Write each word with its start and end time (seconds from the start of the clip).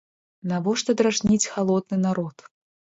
Навошта 0.51 0.95
дражніць 1.03 1.41
галодны 1.53 2.03
народ? 2.09 2.37